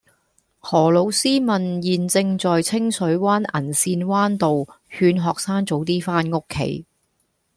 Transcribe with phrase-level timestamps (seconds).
[0.61, 6.87] 何老師問現正在清水灣銀線灣道勸學生早啲返屋企